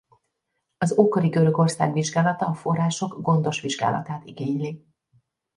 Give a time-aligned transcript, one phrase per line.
[0.77, 4.85] Az ókori Görögország vizsgálata a források gondos vizsgálatát igényli.